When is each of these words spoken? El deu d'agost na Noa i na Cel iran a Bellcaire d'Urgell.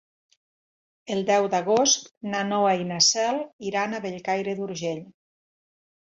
El 1.15 1.19
deu 1.25 1.43
d'agost 1.53 2.07
na 2.31 2.39
Noa 2.47 2.71
i 2.83 2.87
na 2.91 2.97
Cel 3.07 3.37
iran 3.71 3.93
a 3.93 3.99
Bellcaire 4.07 4.55
d'Urgell. 4.61 5.03